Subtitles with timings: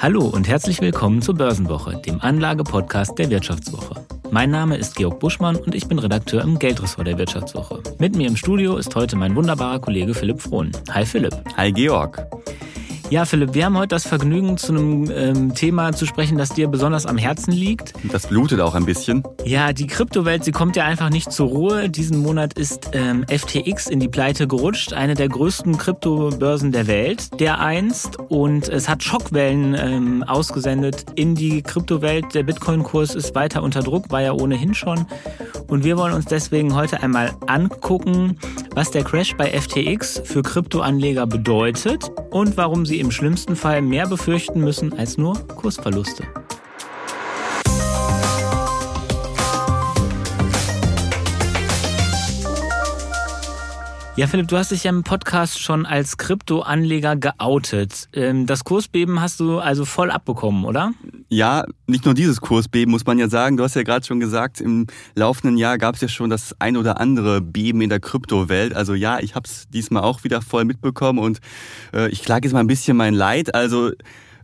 [0.00, 4.06] Hallo und herzlich willkommen zur Börsenwoche, dem Anlage-Podcast der Wirtschaftswoche.
[4.30, 7.82] Mein Name ist Georg Buschmann und ich bin Redakteur im Geldressort der Wirtschaftswoche.
[7.98, 10.70] Mit mir im Studio ist heute mein wunderbarer Kollege Philipp Frohn.
[10.90, 11.34] Hi Philipp.
[11.56, 12.24] Hi Georg.
[13.10, 16.68] Ja, Philipp, wir haben heute das Vergnügen, zu einem ähm, Thema zu sprechen, das dir
[16.68, 17.94] besonders am Herzen liegt.
[18.12, 19.22] Das blutet auch ein bisschen.
[19.46, 21.88] Ja, die Kryptowelt, sie kommt ja einfach nicht zur Ruhe.
[21.88, 27.40] Diesen Monat ist ähm, FTX in die Pleite gerutscht, eine der größten Kryptobörsen der Welt,
[27.40, 28.18] der einst.
[28.28, 32.34] Und es hat Schockwellen ähm, ausgesendet in die Kryptowelt.
[32.34, 35.06] Der Bitcoin-Kurs ist weiter unter Druck, war ja ohnehin schon.
[35.66, 38.38] Und wir wollen uns deswegen heute einmal angucken,
[38.74, 44.06] was der Crash bei FTX für Kryptoanleger bedeutet und warum sie im schlimmsten Fall mehr
[44.06, 46.24] befürchten müssen als nur Kursverluste.
[54.18, 58.08] Ja, Philipp, du hast dich ja im Podcast schon als Kryptoanleger geoutet.
[58.12, 60.92] Ähm, das Kursbeben hast du also voll abbekommen, oder?
[61.28, 63.56] Ja, nicht nur dieses Kursbeben, muss man ja sagen.
[63.56, 66.76] Du hast ja gerade schon gesagt, im laufenden Jahr gab es ja schon das ein
[66.76, 68.74] oder andere Beben in der Kryptowelt.
[68.74, 71.38] Also ja, ich habe es diesmal auch wieder voll mitbekommen und
[71.94, 73.54] äh, ich klage jetzt mal ein bisschen mein Leid.
[73.54, 73.92] Also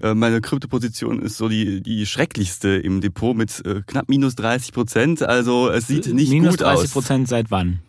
[0.00, 4.72] äh, meine Kryptoposition ist so die, die schrecklichste im Depot mit äh, knapp minus 30
[4.72, 5.22] Prozent.
[5.24, 6.74] Also es sieht nicht minus gut aus.
[6.74, 7.80] Minus 30 Prozent seit wann?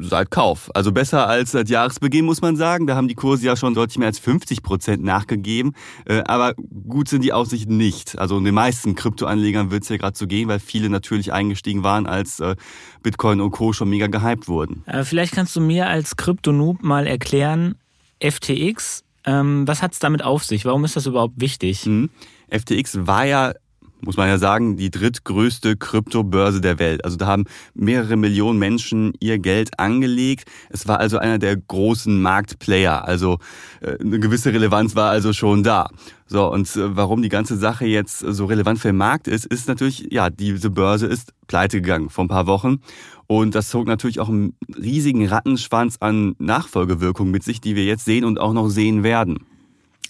[0.00, 0.70] Seit Kauf.
[0.74, 2.86] Also besser als seit Jahresbeginn, muss man sagen.
[2.86, 5.74] Da haben die Kurse ja schon deutlich mehr als 50 Prozent nachgegeben.
[6.06, 8.18] Äh, aber gut sind die Aussichten nicht.
[8.18, 12.06] Also den meisten Kryptoanlegern wird es ja gerade so gehen, weil viele natürlich eingestiegen waren,
[12.06, 12.56] als äh,
[13.02, 13.72] Bitcoin und Co.
[13.72, 14.82] schon mega gehypt wurden.
[14.86, 17.76] Äh, vielleicht kannst du mir als Kryptonoob mal erklären,
[18.20, 20.64] FTX, ähm, was hat es damit auf sich?
[20.64, 21.86] Warum ist das überhaupt wichtig?
[21.86, 22.10] Mhm.
[22.50, 23.52] FTX war ja
[24.00, 27.04] muss man ja sagen, die drittgrößte Kryptobörse der Welt.
[27.04, 30.48] Also da haben mehrere Millionen Menschen ihr Geld angelegt.
[30.70, 33.04] Es war also einer der großen Marktplayer.
[33.04, 33.38] Also
[33.80, 35.88] äh, eine gewisse Relevanz war also schon da.
[36.26, 39.66] So, und äh, warum die ganze Sache jetzt so relevant für den Markt ist, ist
[39.68, 42.80] natürlich, ja, diese Börse ist pleite gegangen vor ein paar Wochen.
[43.26, 48.04] Und das zog natürlich auch einen riesigen Rattenschwanz an Nachfolgewirkungen mit sich, die wir jetzt
[48.04, 49.47] sehen und auch noch sehen werden.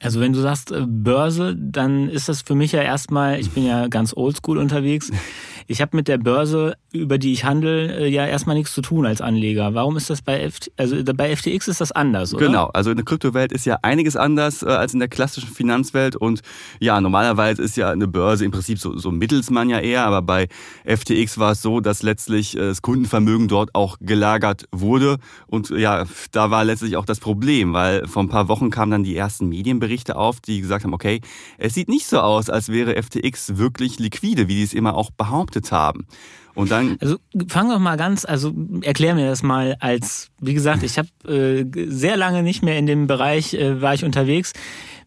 [0.01, 3.65] Also wenn du sagst äh, Börse, dann ist das für mich ja erstmal, ich bin
[3.65, 5.11] ja ganz oldschool unterwegs,
[5.67, 9.07] ich habe mit der Börse, über die ich handle, äh, ja erstmal nichts zu tun
[9.07, 9.75] als Anleger.
[9.75, 12.47] Warum ist das bei FT, also bei FTX ist das anders, oder?
[12.47, 16.15] Genau, also in der Kryptowelt ist ja einiges anders äh, als in der klassischen Finanzwelt
[16.15, 16.43] und
[16.79, 20.49] ja, normalerweise ist ja eine Börse im Prinzip so, so Mittelsmann ja eher, aber bei
[20.85, 26.51] FTX war es so, dass letztlich das Kundenvermögen dort auch gelagert wurde und ja, da
[26.51, 29.88] war letztlich auch das Problem, weil vor ein paar Wochen kamen dann die ersten Medienberichte
[30.17, 31.21] auf, die gesagt haben, okay,
[31.59, 35.11] es sieht nicht so aus, als wäre FTX wirklich liquide, wie die es immer auch
[35.11, 36.07] behauptet haben.
[36.55, 40.83] Und dann also fang doch mal ganz, also erklär mir das mal als, wie gesagt,
[40.83, 44.53] ich habe äh, sehr lange nicht mehr in dem Bereich äh, war ich unterwegs.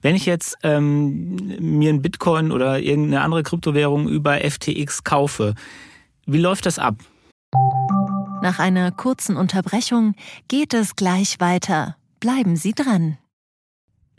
[0.02, 5.56] Wenn ich jetzt ähm, mir ein Bitcoin oder irgendeine andere Kryptowährung über FTX kaufe,
[6.26, 6.96] wie läuft das ab?
[8.42, 10.16] Nach einer kurzen Unterbrechung
[10.48, 11.98] geht es gleich weiter.
[12.20, 13.18] Bleiben Sie dran.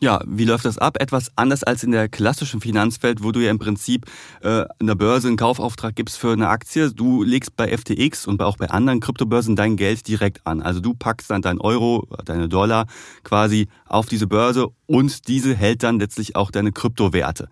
[0.00, 0.96] Ja, wie läuft das ab?
[1.00, 4.06] Etwas anders als in der klassischen Finanzwelt, wo du ja im Prinzip
[4.42, 6.92] äh, in der Börse einen Kaufauftrag gibst für eine Aktie.
[6.92, 10.62] Du legst bei FTX und auch bei anderen Kryptobörsen dein Geld direkt an.
[10.62, 12.86] Also du packst dann dein Euro, deine Dollar
[13.24, 17.48] quasi auf diese Börse und diese hält dann letztlich auch deine Kryptowerte.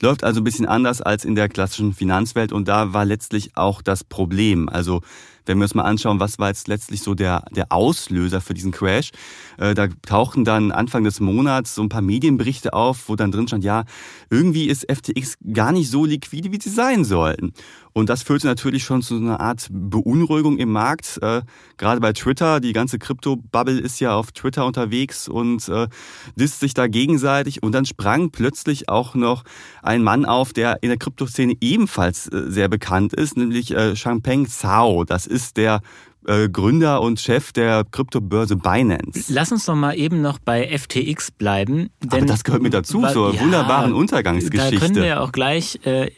[0.00, 3.82] Läuft also ein bisschen anders als in der klassischen Finanzwelt und da war letztlich auch
[3.82, 4.68] das Problem.
[4.68, 5.00] Also
[5.48, 8.70] wenn wir uns mal anschauen, was war jetzt letztlich so der, der Auslöser für diesen
[8.70, 9.10] Crash,
[9.58, 13.48] äh, da tauchten dann Anfang des Monats so ein paar Medienberichte auf, wo dann drin
[13.48, 13.84] stand, ja,
[14.30, 17.52] irgendwie ist FTX gar nicht so liquide, wie sie sein sollten.
[17.98, 21.18] Und das führte natürlich schon zu einer Art Beunruhigung im Markt.
[21.20, 21.42] Äh,
[21.78, 25.88] gerade bei Twitter, die ganze Krypto-Bubble ist ja auf Twitter unterwegs und äh,
[26.36, 27.62] disst sich da gegenseitig.
[27.62, 29.42] Und dann sprang plötzlich auch noch
[29.82, 34.46] ein Mann auf, der in der Kryptoszene ebenfalls äh, sehr bekannt ist, nämlich äh, Changpeng
[34.46, 35.04] Zhao.
[35.04, 35.80] Das ist der
[36.26, 39.32] äh, Gründer und Chef der Kryptobörse Binance.
[39.32, 41.90] Lass uns doch mal eben noch bei FTX bleiben.
[42.02, 44.76] Denn Aber das gehört mit dazu, zur ja, wunderbaren Untergangsgeschichte.
[44.76, 46.10] Da können wir ja auch gleich äh,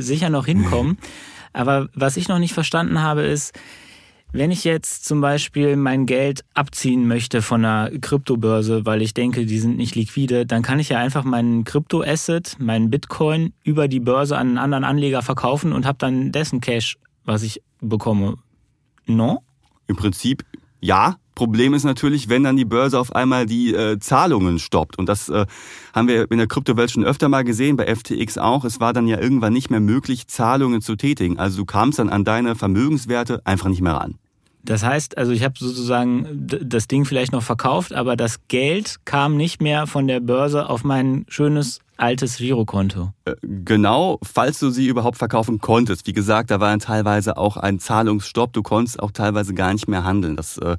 [0.00, 0.98] sicher noch hinkommen.
[1.52, 3.58] Aber was ich noch nicht verstanden habe, ist,
[4.32, 9.44] wenn ich jetzt zum Beispiel mein Geld abziehen möchte von einer Kryptobörse, weil ich denke,
[9.44, 13.98] die sind nicht liquide, dann kann ich ja einfach meinen Kryptoasset, meinen Bitcoin über die
[13.98, 18.36] Börse an einen anderen Anleger verkaufen und habe dann dessen Cash, was ich bekomme.
[19.16, 19.42] No?
[19.86, 20.44] Im Prinzip
[20.80, 21.16] ja.
[21.34, 24.98] Problem ist natürlich, wenn dann die Börse auf einmal die äh, Zahlungen stoppt.
[24.98, 25.46] Und das äh,
[25.94, 28.64] haben wir in der Kryptowelt schon öfter mal gesehen, bei FTX auch.
[28.64, 31.38] Es war dann ja irgendwann nicht mehr möglich, Zahlungen zu tätigen.
[31.38, 34.19] Also du kamst dann an deine Vermögenswerte einfach nicht mehr ran.
[34.62, 39.36] Das heißt, also ich habe sozusagen das Ding vielleicht noch verkauft, aber das Geld kam
[39.36, 43.12] nicht mehr von der Börse auf mein schönes altes Girokonto.
[43.24, 46.06] Äh, genau, falls du sie überhaupt verkaufen konntest.
[46.06, 48.52] Wie gesagt, da war dann teilweise auch ein Zahlungsstopp.
[48.52, 50.36] Du konntest auch teilweise gar nicht mehr handeln.
[50.36, 50.76] Das äh,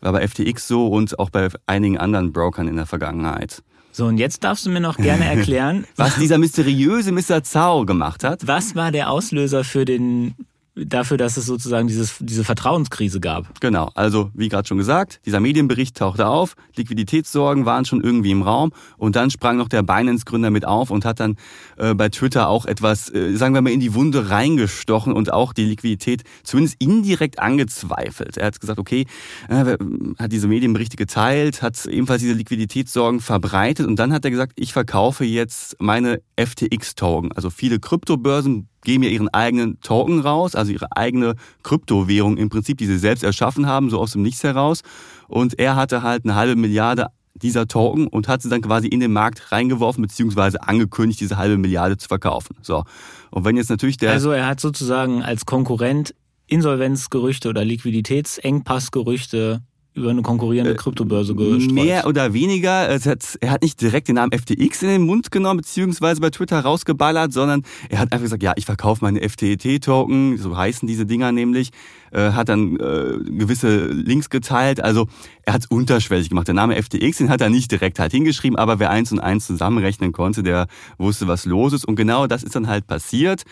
[0.00, 3.62] war bei FTX so und auch bei einigen anderen Brokern in der Vergangenheit.
[3.92, 7.42] So, und jetzt darfst du mir noch gerne erklären, was dieser mysteriöse Mr.
[7.42, 8.46] Zhao gemacht hat.
[8.46, 10.34] Was war der Auslöser für den
[10.74, 13.60] dafür, dass es sozusagen dieses, diese Vertrauenskrise gab.
[13.60, 18.42] Genau, also wie gerade schon gesagt, dieser Medienbericht tauchte auf, Liquiditätssorgen waren schon irgendwie im
[18.42, 21.36] Raum und dann sprang noch der Binance-Gründer mit auf und hat dann
[21.76, 25.52] äh, bei Twitter auch etwas, äh, sagen wir mal, in die Wunde reingestochen und auch
[25.52, 28.38] die Liquidität zumindest indirekt angezweifelt.
[28.38, 29.06] Er hat gesagt, okay,
[29.48, 29.76] äh,
[30.18, 34.72] hat diese Medienberichte geteilt, hat ebenfalls diese Liquiditätssorgen verbreitet und dann hat er gesagt, ich
[34.72, 37.32] verkaufe jetzt meine FTX-Token.
[37.32, 42.78] Also viele Kryptobörsen geben ja ihren eigenen Token raus, also ihre eigene Kryptowährung im Prinzip,
[42.78, 44.82] die sie selbst erschaffen haben, so aus dem Nichts heraus.
[45.28, 49.00] Und er hatte halt eine halbe Milliarde dieser Token und hat sie dann quasi in
[49.00, 52.56] den Markt reingeworfen, beziehungsweise angekündigt, diese halbe Milliarde zu verkaufen.
[52.62, 52.84] So.
[53.30, 54.10] Und wenn jetzt natürlich der.
[54.10, 56.14] Also er hat sozusagen als Konkurrent
[56.46, 59.62] Insolvenzgerüchte oder Liquiditätsengpassgerüchte
[59.94, 61.72] über eine konkurrierende äh, Kryptobörse gestreut.
[61.72, 62.88] Mehr oder weniger.
[62.88, 66.60] Hat, er hat nicht direkt den Namen FTX in den Mund genommen, beziehungsweise bei Twitter
[66.60, 71.32] rausgeballert, sondern er hat einfach gesagt, ja, ich verkaufe meine FTT-Token, so heißen diese Dinger
[71.32, 71.70] nämlich,
[72.10, 74.82] äh, hat dann äh, gewisse Links geteilt.
[74.82, 75.08] Also
[75.44, 76.46] er hat es unterschwellig gemacht.
[76.48, 79.46] Der Name FTX, den hat er nicht direkt halt hingeschrieben, aber wer eins und eins
[79.46, 81.84] zusammenrechnen konnte, der wusste, was los ist.
[81.84, 83.42] Und genau das ist dann halt passiert.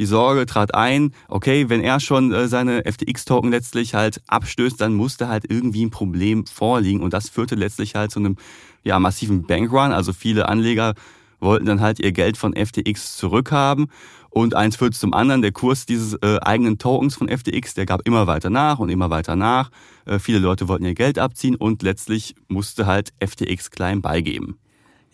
[0.00, 4.94] Die Sorge trat ein, okay, wenn er schon äh, seine FTX-Token letztlich halt abstößt, dann
[4.94, 7.02] musste halt irgendwie ein Problem vorliegen.
[7.02, 8.36] Und das führte letztlich halt zu einem
[8.82, 9.92] ja, massiven Bankrun.
[9.92, 10.94] Also viele Anleger
[11.38, 13.88] wollten dann halt ihr Geld von FTX zurückhaben.
[14.30, 15.42] Und eins führt zum anderen.
[15.42, 19.10] Der Kurs dieses äh, eigenen Tokens von FTX, der gab immer weiter nach und immer
[19.10, 19.70] weiter nach.
[20.06, 24.56] Äh, viele Leute wollten ihr Geld abziehen und letztlich musste halt FTX klein beigeben.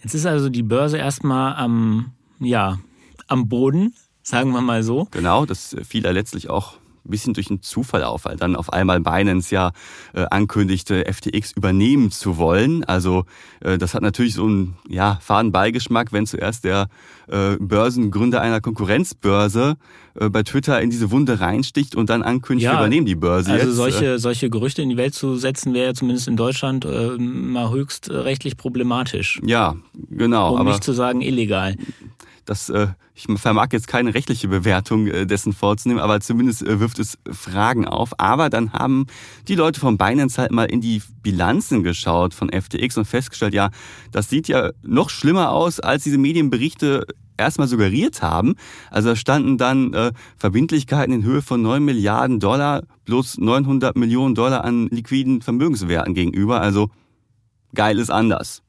[0.05, 2.79] Jetzt ist also die Börse erstmal am, ja,
[3.27, 3.93] am Boden,
[4.27, 5.07] sagen wir mal so.
[5.13, 6.75] Genau, das fiel ja letztlich auch
[7.05, 9.71] ein bisschen durch einen Zufall auf, weil dann auf einmal Binance ja
[10.13, 12.83] äh, ankündigte, FTX übernehmen zu wollen.
[12.83, 13.25] Also
[13.61, 16.89] äh, das hat natürlich so einen ja, faden Beigeschmack, wenn zuerst der
[17.29, 19.77] äh, Börsengründer einer Konkurrenzbörse
[20.19, 23.53] äh, bei Twitter in diese Wunde reinsticht und dann ankündigt, ja, wir übernehmen die Börse.
[23.53, 23.77] Also jetzt.
[23.77, 28.11] solche, solche Gerüchte in die Welt zu setzen, wäre zumindest in Deutschland äh, mal höchst
[28.11, 29.41] rechtlich problematisch.
[29.47, 29.77] Ja,
[30.11, 30.55] genau.
[30.55, 31.77] Um aber nicht zu sagen illegal
[32.47, 36.99] das, äh, ich vermag jetzt keine rechtliche Bewertung äh, dessen vorzunehmen, aber zumindest äh, wirft
[36.99, 38.19] es Fragen auf.
[38.19, 39.07] Aber dann haben
[39.49, 43.71] die Leute von Binance halt mal in die Bilanzen geschaut von FTX und festgestellt, ja,
[44.13, 47.07] das sieht ja noch schlimmer aus, als diese Medienberichte
[47.37, 48.55] erstmal suggeriert haben.
[48.91, 54.35] Also da standen dann äh, Verbindlichkeiten in Höhe von 9 Milliarden Dollar plus 900 Millionen
[54.35, 56.61] Dollar an liquiden Vermögenswerten gegenüber.
[56.61, 56.91] Also
[57.75, 58.63] geil ist anders.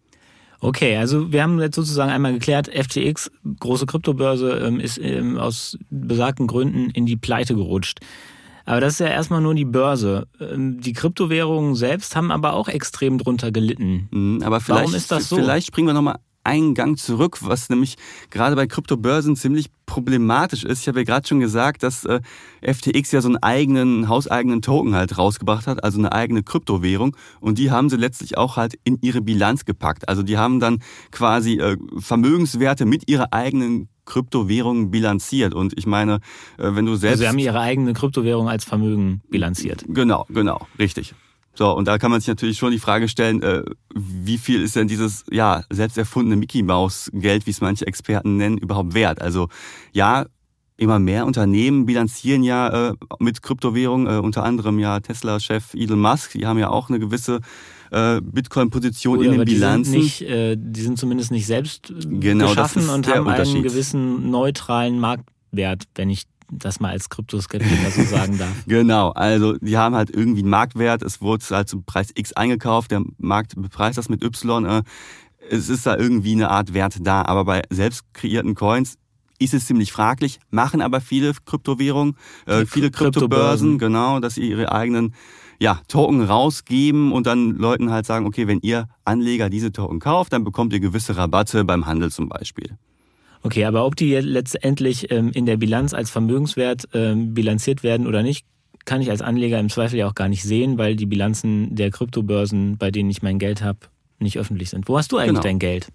[0.60, 5.78] Okay, also wir haben jetzt sozusagen einmal geklärt, FTX, große Kryptobörse, ähm, ist ähm, aus
[5.90, 8.00] besagten Gründen in die Pleite gerutscht.
[8.66, 10.28] Aber das ist ja erstmal nur die Börse.
[10.42, 14.10] Ähm, die Kryptowährungen selbst haben aber auch extrem drunter gelitten.
[14.12, 15.38] Mhm, aber vielleicht, Warum ist das so?
[15.38, 17.98] Vielleicht springen wir nochmal einen Gang zurück, was nämlich
[18.30, 20.82] gerade bei Kryptobörsen ziemlich problematisch ist.
[20.82, 22.22] Ich habe ja gerade schon gesagt, dass äh,
[22.62, 27.16] FTX ja so einen eigenen, hauseigenen Token halt rausgebracht hat, also eine eigene Kryptowährung.
[27.40, 30.10] Und die haben sie letztlich auch halt in ihre Bilanz gepackt.
[30.10, 30.80] Also die haben dann
[31.12, 35.54] quasi äh, Vermögenswerte mit ihrer eigenen Kryptowährung bilanziert.
[35.54, 36.16] Und ich meine,
[36.58, 37.22] äh, wenn du selbst.
[37.22, 39.84] Also sie haben ihre eigene Kryptowährung als Vermögen bilanziert.
[39.88, 41.14] Genau, genau, richtig.
[41.58, 43.64] So, und da kann man sich natürlich schon die Frage stellen, äh,
[43.96, 48.38] wie viel ist denn dieses ja selbst erfundene Mickey Maus Geld, wie es manche Experten
[48.38, 49.22] nennen, überhaupt wert?
[49.22, 49.50] Also
[49.92, 50.28] ja,
[50.78, 56.34] immer mehr Unternehmen bilanzieren ja äh, mit Kryptowährungen, äh, unter anderem ja Tesla-Chef Elon Musk,
[56.34, 57.40] die haben ja auch eine gewisse
[57.90, 59.94] äh, Bitcoin-Position in den Bilanzen.
[59.94, 64.30] Die sind, nicht, äh, die sind zumindest nicht selbst genau, geschaffen und haben einen gewissen
[64.30, 68.66] neutralen Marktwert, wenn ich das mal als Kryptoskeptiker so sagen darf.
[68.68, 72.92] Genau, also die haben halt irgendwie einen Marktwert, es wurde halt zum Preis X eingekauft,
[72.92, 74.66] der Markt bepreist das mit Y.
[74.66, 74.84] Äh,
[75.50, 78.98] es ist da irgendwie eine Art Wert da, aber bei selbst kreierten Coins
[79.40, 84.72] ist es ziemlich fraglich, machen aber viele Kryptowährungen, äh, viele Kryptobörsen, genau, dass sie ihre
[84.72, 85.14] eigenen
[85.60, 90.34] ja, Token rausgeben und dann Leuten halt sagen, okay, wenn ihr Anleger diese Token kauft,
[90.34, 92.78] dann bekommt ihr gewisse Rabatte beim Handel zum Beispiel.
[93.48, 98.22] Okay, aber ob die letztendlich ähm, in der Bilanz als Vermögenswert ähm, bilanziert werden oder
[98.22, 98.46] nicht,
[98.84, 101.90] kann ich als Anleger im Zweifel ja auch gar nicht sehen, weil die Bilanzen der
[101.90, 103.80] Kryptobörsen, bei denen ich mein Geld habe,
[104.20, 104.90] nicht öffentlich sind.
[104.90, 105.44] Wo hast du eigentlich genau.
[105.44, 105.88] dein Geld?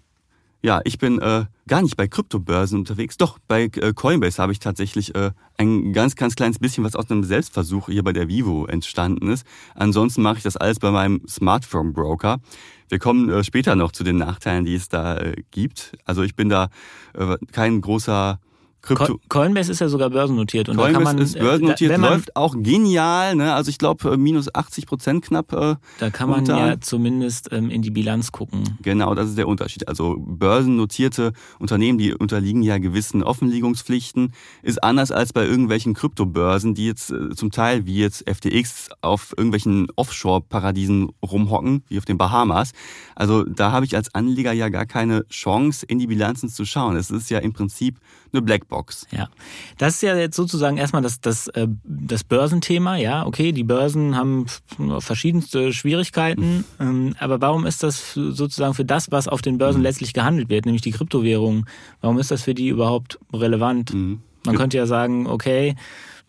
[0.65, 3.17] Ja, ich bin äh, gar nicht bei Kryptobörsen unterwegs.
[3.17, 7.11] Doch, bei äh, Coinbase habe ich tatsächlich äh, ein ganz, ganz kleines bisschen, was aus
[7.11, 9.45] einem Selbstversuch hier bei der Vivo entstanden ist.
[9.75, 12.39] Ansonsten mache ich das alles bei meinem Smartphone-Broker.
[12.87, 15.97] Wir kommen äh, später noch zu den Nachteilen, die es da äh, gibt.
[16.05, 16.69] Also ich bin da
[17.13, 18.39] äh, kein großer
[18.83, 20.67] Krypto Coinbase ist ja sogar börsennotiert.
[20.67, 23.33] Und Coinbase da kann man, ist börsennotiert, man, läuft auch genial.
[23.35, 23.53] Ne?
[23.53, 25.53] Also ich glaube äh, minus 80 Prozent knapp.
[25.53, 26.67] Äh, da kann man momentan.
[26.67, 28.77] ja zumindest ähm, in die Bilanz gucken.
[28.81, 29.87] Genau, das ist der Unterschied.
[29.87, 36.85] Also börsennotierte Unternehmen, die unterliegen ja gewissen Offenlegungspflichten, ist anders als bei irgendwelchen Kryptobörsen, die
[36.85, 42.73] jetzt äh, zum Teil wie jetzt FTX auf irgendwelchen Offshore-Paradiesen rumhocken, wie auf den Bahamas.
[43.15, 46.97] Also da habe ich als Anleger ja gar keine Chance, in die Bilanzen zu schauen.
[46.97, 47.99] Es ist ja im Prinzip
[48.33, 48.72] eine Blackbox.
[49.11, 49.29] Ja,
[49.77, 52.97] das ist ja jetzt sozusagen erstmal das, das, äh, das Börsenthema.
[52.97, 54.45] Ja, okay, die Börsen haben
[54.99, 57.15] verschiedenste Schwierigkeiten, mhm.
[57.19, 59.83] aber warum ist das sozusagen für das, was auf den Börsen mhm.
[59.83, 61.65] letztlich gehandelt wird, nämlich die Kryptowährung,
[62.01, 63.93] warum ist das für die überhaupt relevant?
[63.93, 64.21] Mhm.
[64.45, 65.75] Man könnte ja sagen, okay,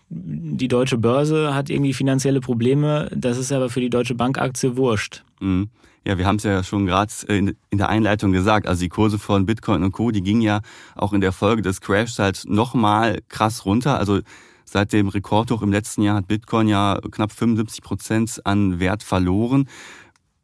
[0.08, 5.24] die deutsche Börse hat irgendwie finanzielle Probleme, das ist aber für die deutsche Bankaktie wurscht.
[5.40, 5.68] Mhm.
[6.06, 8.66] Ja, wir haben es ja schon gerade in, der Einleitung gesagt.
[8.66, 10.60] Also die Kurse von Bitcoin und Co., die gingen ja
[10.96, 13.98] auch in der Folge des Crashs halt nochmal krass runter.
[13.98, 14.20] Also
[14.66, 19.66] seit dem Rekordhoch im letzten Jahr hat Bitcoin ja knapp 75 Prozent an Wert verloren.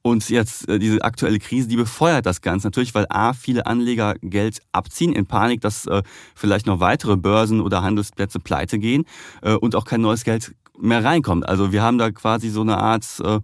[0.02, 4.14] Und jetzt äh, diese aktuelle Krise, die befeuert das Ganze natürlich, weil A, viele Anleger
[4.22, 6.02] Geld abziehen in Panik, dass äh,
[6.34, 9.04] vielleicht noch weitere Börsen oder Handelsplätze pleite gehen
[9.42, 11.46] äh, und auch kein neues Geld mehr reinkommt.
[11.46, 13.40] Also wir haben da quasi so eine Art äh,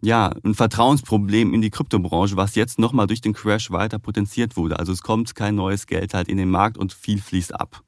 [0.00, 4.78] ja, ein Vertrauensproblem in die Kryptobranche, was jetzt nochmal durch den Crash weiter potenziert wurde.
[4.78, 7.82] Also es kommt kein neues Geld halt in den Markt und viel fließt ab.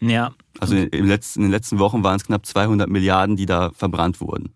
[0.00, 0.32] Ja.
[0.58, 4.20] Also in, letzten, in den letzten Wochen waren es knapp 200 Milliarden, die da verbrannt
[4.20, 4.52] wurden.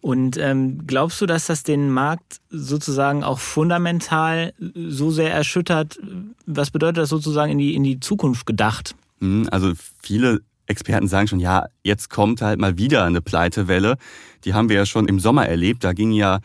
[0.00, 5.98] Und ähm, glaubst du, dass das den Markt sozusagen auch fundamental so sehr erschüttert?
[6.46, 8.94] Was bedeutet das sozusagen in die, in die Zukunft gedacht?
[9.20, 13.96] Hm, also viele Experten sagen schon, ja, jetzt kommt halt mal wieder eine Pleitewelle.
[14.44, 15.82] Die haben wir ja schon im Sommer erlebt.
[15.82, 16.40] Da ging ja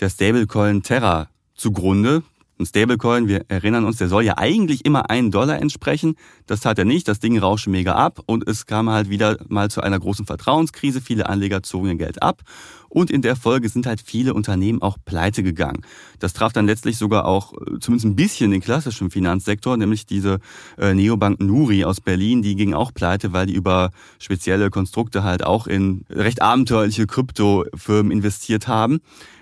[0.00, 2.22] der Stablecoin Terra zugrunde.
[2.60, 6.16] Ein Stablecoin, wir erinnern uns, der soll ja eigentlich immer einen Dollar entsprechen.
[6.46, 7.06] Das tat er nicht.
[7.06, 11.00] Das Ding rauschte mega ab und es kam halt wieder mal zu einer großen Vertrauenskrise.
[11.00, 12.42] Viele Anleger zogen ihr Geld ab
[12.88, 15.82] und in der Folge sind halt viele Unternehmen auch pleite gegangen.
[16.18, 20.38] Das traf dann letztlich sogar auch äh, zumindest ein bisschen den klassischen Finanzsektor, nämlich diese
[20.78, 25.44] äh, Neobank Nuri aus Berlin, die ging auch pleite, weil die über spezielle Konstrukte halt
[25.44, 29.00] auch in recht abenteuerliche Kryptofirmen investiert haben.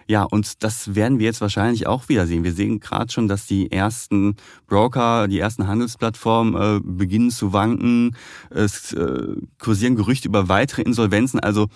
[0.09, 2.45] Ja, und das werden wir jetzt wahrscheinlich auch wieder sehen.
[2.45, 4.37] Wir sehen gerade schon, dass die ersten
[4.69, 8.17] Broker, die ersten Handelsplattformen äh, beginnen zu wanken.
[8.51, 11.41] Es äh, kursieren Gerüchte über weitere Insolvenzen.
[11.41, 11.67] Also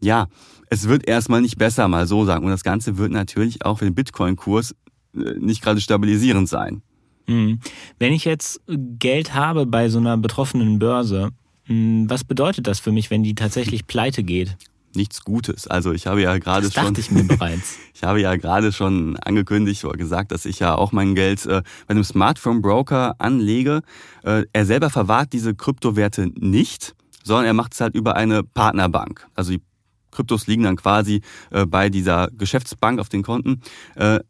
[0.00, 0.28] ja,
[0.68, 2.44] es wird erstmal nicht besser, mal so sagen.
[2.44, 4.74] Und das Ganze wird natürlich auch für den Bitcoin-Kurs
[5.14, 6.82] äh, nicht gerade stabilisierend sein.
[7.26, 7.60] Hm.
[7.98, 11.30] Wenn ich jetzt Geld habe bei so einer betroffenen Börse,
[11.64, 14.56] hm, was bedeutet das für mich, wenn die tatsächlich pleite geht?
[14.94, 15.66] nichts Gutes.
[15.66, 16.94] Also ich habe ja gerade das schon.
[16.96, 17.78] ich mir bereits.
[17.94, 21.62] ich habe ja gerade schon angekündigt oder gesagt, dass ich ja auch mein Geld äh,
[21.86, 23.82] bei einem Smartphone Broker anlege.
[24.22, 29.26] Äh, er selber verwahrt diese Kryptowerte nicht, sondern er macht es halt über eine Partnerbank.
[29.34, 29.62] Also die
[30.10, 33.60] Kryptos liegen dann quasi äh, bei dieser Geschäftsbank auf den Konten.
[33.96, 34.20] Äh,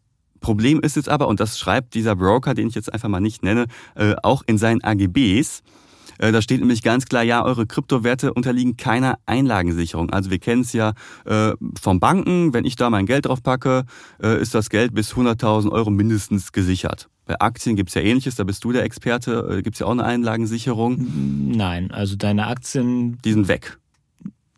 [0.40, 3.42] Problem ist jetzt aber, und das schreibt dieser Broker, den ich jetzt einfach mal nicht
[3.42, 5.62] nenne, äh, auch in seinen AGBs,
[6.20, 10.10] äh, da steht nämlich ganz klar, ja, eure Kryptowerte unterliegen keiner Einlagensicherung.
[10.10, 10.92] Also wir kennen es ja
[11.24, 13.84] äh, vom Banken, wenn ich da mein Geld drauf packe,
[14.22, 17.08] äh, ist das Geld bis 100.000 Euro mindestens gesichert.
[17.26, 20.04] Bei Aktien gibt's ja ähnliches, da bist du der Experte, äh, gibt's ja auch eine
[20.04, 21.52] Einlagensicherung.
[21.56, 23.18] Nein, also deine Aktien.
[23.24, 23.79] Die sind weg.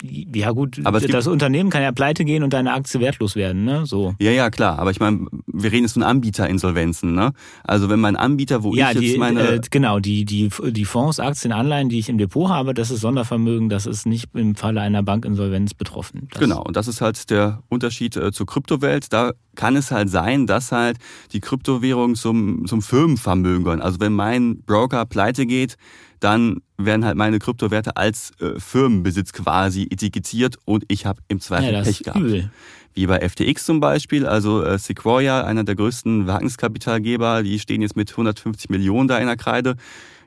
[0.02, 3.86] Ja gut, aber das Unternehmen kann ja pleite gehen und deine Aktie wertlos werden, ne?
[3.86, 4.14] So.
[4.18, 4.78] Ja, ja, klar.
[4.80, 7.32] Aber ich meine, wir reden jetzt von Anbieterinsolvenzen, ne?
[7.62, 9.40] Also wenn mein Anbieter, wo ja, ich jetzt meine...
[9.40, 13.00] Äh, genau, die, die, die Fonds, Aktien, Anleihen, die ich im Depot habe, das ist
[13.00, 16.28] Sondervermögen, das ist nicht im Falle einer Bankinsolvenz betroffen.
[16.32, 19.12] Das genau, und das ist halt der Unterschied äh, zur Kryptowelt.
[19.12, 20.98] Da kann es halt sein, dass halt
[21.32, 23.82] die Kryptowährung zum, zum Firmenvermögen gehören.
[23.82, 25.76] Also wenn mein Broker pleite geht,
[26.20, 31.72] dann werden halt meine Kryptowerte als äh, Firmenbesitz quasi etikettiert und ich habe im Zweifel
[31.72, 32.20] ja, Pech gehabt.
[32.20, 32.50] Übel.
[32.94, 37.96] Wie bei FTX zum Beispiel, also äh, Sequoia, einer der größten Wagniskapitalgeber, die stehen jetzt
[37.96, 39.76] mit 150 Millionen da in der Kreide.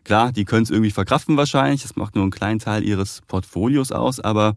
[0.04, 3.92] Klar, die können es irgendwie verkraften wahrscheinlich, das macht nur einen kleinen Teil ihres Portfolios
[3.92, 4.56] aus, aber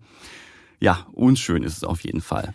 [0.81, 2.55] ja, unschön ist es auf jeden Fall.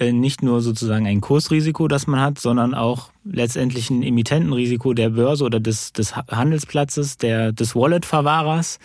[0.00, 5.44] nicht nur sozusagen ein Kursrisiko, das man hat, sondern auch letztendlich ein Emittentenrisiko der Börse
[5.44, 8.78] oder des, des Handelsplatzes, der, des Wallet-Verwahrers,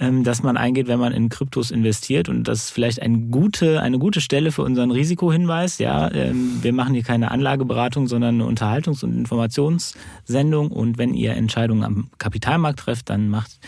[0.00, 2.28] ähm, das man eingeht, wenn man in Kryptos investiert.
[2.28, 5.78] Und das ist vielleicht eine gute, eine gute Stelle für unseren Risikohinweis.
[5.78, 10.72] Ja, ähm, wir machen hier keine Anlageberatung, sondern eine Unterhaltungs- und Informationssendung.
[10.72, 13.60] Und wenn ihr Entscheidungen am Kapitalmarkt trefft, dann macht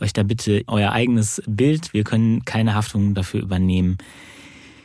[0.00, 1.92] euch da bitte euer eigenes Bild.
[1.92, 3.98] Wir können keine Haftung dafür übernehmen.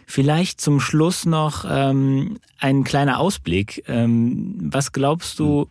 [0.06, 3.84] Vielleicht zum Schluss noch ähm, ein kleiner Ausblick.
[3.88, 5.68] Ähm, was glaubst du,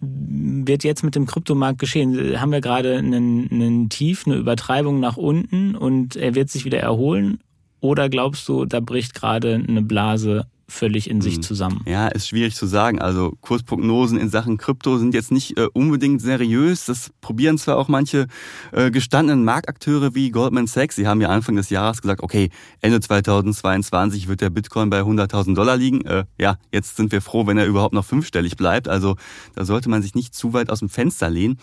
[0.00, 2.40] wird jetzt mit dem Kryptomarkt geschehen?
[2.40, 6.80] Haben wir gerade einen, einen Tief, eine Übertreibung nach unten und er wird sich wieder
[6.80, 7.40] erholen?
[7.80, 11.42] Oder glaubst du, da bricht gerade eine Blase völlig in sich hm.
[11.42, 11.82] zusammen.
[11.86, 13.00] Ja, ist schwierig zu sagen.
[13.00, 16.86] Also Kursprognosen in Sachen Krypto sind jetzt nicht äh, unbedingt seriös.
[16.86, 18.26] Das probieren zwar auch manche
[18.72, 20.96] äh, gestandenen Marktakteure wie Goldman Sachs.
[20.96, 25.54] Sie haben ja Anfang des Jahres gesagt, okay, Ende 2022 wird der Bitcoin bei 100.000
[25.54, 26.04] Dollar liegen.
[26.04, 28.88] Äh, ja, jetzt sind wir froh, wenn er überhaupt noch fünfstellig bleibt.
[28.88, 29.16] Also
[29.54, 31.58] da sollte man sich nicht zu weit aus dem Fenster lehnen.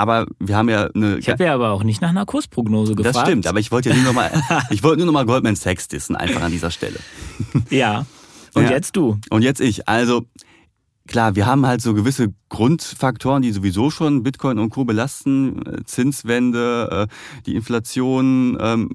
[0.00, 1.18] Aber wir haben ja eine.
[1.18, 3.16] Ich habe ja aber auch nicht nach einer Kursprognose gefragt.
[3.16, 4.30] Das stimmt, aber ich wollte ja nur noch mal,
[4.70, 6.98] ich wollte nur Goldman Sachs dissen, einfach an dieser Stelle.
[7.68, 8.06] Ja.
[8.54, 8.70] Und ja.
[8.70, 9.18] jetzt du.
[9.28, 9.88] Und jetzt ich.
[9.88, 10.24] Also
[11.06, 14.86] klar, wir haben halt so gewisse Grundfaktoren, die sowieso schon Bitcoin und Co.
[14.86, 15.66] belasten.
[15.66, 18.92] Äh, Zinswende, äh, die Inflation, ähm,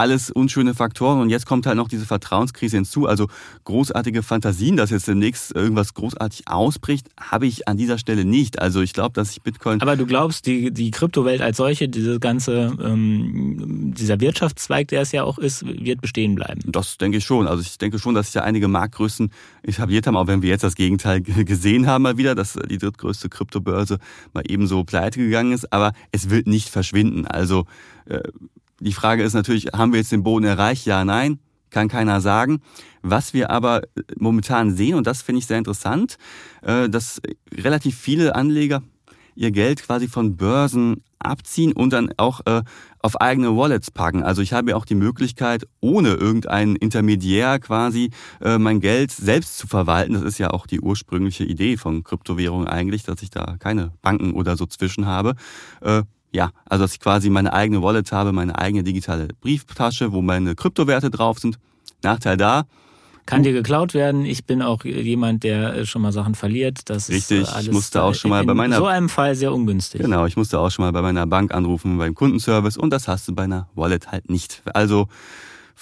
[0.00, 3.06] alles unschöne Faktoren und jetzt kommt halt noch diese Vertrauenskrise hinzu.
[3.06, 3.26] Also
[3.64, 8.62] großartige Fantasien, dass jetzt demnächst irgendwas großartig ausbricht, habe ich an dieser Stelle nicht.
[8.62, 9.82] Also ich glaube, dass ich Bitcoin.
[9.82, 15.12] Aber du glaubst, die, die Kryptowelt als solche, diese ganze, ähm, dieser Wirtschaftszweig, der es
[15.12, 16.62] ja auch ist, wird bestehen bleiben.
[16.64, 17.46] Das denke ich schon.
[17.46, 19.30] Also ich denke schon, dass sich ja einige Marktgrößen
[19.62, 23.28] etabliert haben, auch wenn wir jetzt das Gegenteil gesehen haben mal wieder, dass die drittgrößte
[23.28, 23.98] Kryptobörse
[24.32, 25.70] mal ebenso pleite gegangen ist.
[25.74, 27.26] Aber es wird nicht verschwinden.
[27.26, 27.66] Also
[28.06, 28.20] äh,
[28.80, 30.86] die Frage ist natürlich, haben wir jetzt den Boden erreicht?
[30.86, 31.38] Ja, nein,
[31.70, 32.60] kann keiner sagen.
[33.02, 33.82] Was wir aber
[34.18, 36.16] momentan sehen, und das finde ich sehr interessant,
[36.62, 37.20] äh, dass
[37.54, 38.82] relativ viele Anleger
[39.34, 42.62] ihr Geld quasi von Börsen abziehen und dann auch äh,
[42.98, 44.22] auf eigene Wallets packen.
[44.22, 49.58] Also ich habe ja auch die Möglichkeit, ohne irgendeinen Intermediär quasi äh, mein Geld selbst
[49.58, 50.14] zu verwalten.
[50.14, 54.32] Das ist ja auch die ursprüngliche Idee von Kryptowährungen eigentlich, dass ich da keine Banken
[54.32, 55.34] oder so zwischen habe
[56.32, 60.54] ja, also dass ich quasi meine eigene Wallet habe, meine eigene digitale Brieftasche, wo meine
[60.54, 61.58] Kryptowerte drauf sind.
[62.02, 62.64] Nachteil da.
[63.26, 64.24] Kann dir geklaut werden.
[64.24, 66.88] Ich bin auch jemand, der schon mal Sachen verliert.
[66.90, 68.76] Das Richtig, ist alles ich musste auch schon mal bei meiner.
[68.76, 70.00] In so einem Fall sehr ungünstig.
[70.00, 73.28] Genau, ich musste auch schon mal bei meiner Bank anrufen, beim Kundenservice und das hast
[73.28, 74.62] du bei einer Wallet halt nicht.
[74.72, 75.08] Also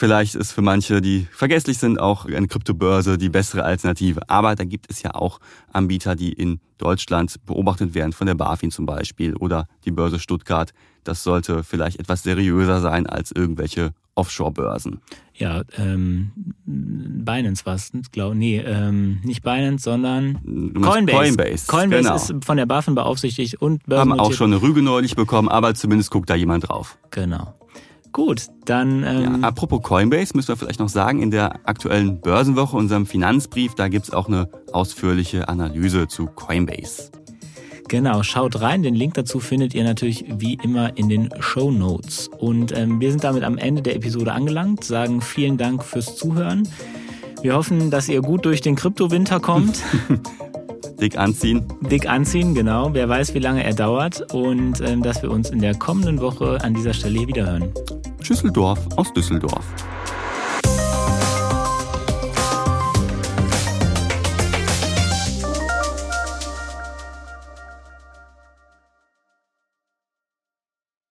[0.01, 4.21] Vielleicht ist für manche, die vergesslich sind, auch eine Kryptobörse die bessere Alternative.
[4.31, 5.41] Aber da gibt es ja auch
[5.73, 10.73] Anbieter, die in Deutschland beobachtet werden, von der BaFin zum Beispiel oder die Börse Stuttgart.
[11.03, 15.01] Das sollte vielleicht etwas seriöser sein als irgendwelche Offshore-Börsen.
[15.35, 16.31] Ja, ähm,
[16.65, 21.17] Binance war es, glaube nee, ähm, nicht Binance, sondern Coinbase.
[21.17, 22.15] Coinbase, Coinbase genau.
[22.15, 26.13] ist von der BaFin beaufsichtigt und Haben auch schon eine Rüge neulich bekommen, aber zumindest
[26.13, 26.99] guckt da jemand drauf.
[27.11, 27.58] Genau.
[28.19, 29.05] Gut, dann.
[29.05, 33.77] Ähm ja, apropos Coinbase, müssen wir vielleicht noch sagen, in der aktuellen Börsenwoche, unserem Finanzbrief,
[33.77, 37.13] da gibt es auch eine ausführliche Analyse zu Coinbase.
[37.87, 38.83] Genau, schaut rein.
[38.83, 42.29] Den Link dazu findet ihr natürlich wie immer in den Show Notes.
[42.37, 46.69] Und ähm, wir sind damit am Ende der Episode angelangt, sagen vielen Dank fürs Zuhören.
[47.43, 49.85] Wir hoffen, dass ihr gut durch den Kryptowinter kommt.
[51.01, 51.65] Dick anziehen.
[51.91, 52.93] Dick anziehen, genau.
[52.93, 54.33] Wer weiß, wie lange er dauert.
[54.33, 57.73] Und ähm, dass wir uns in der kommenden Woche an dieser Stelle wieder hören.
[58.21, 59.65] Schüsseldorf aus Düsseldorf.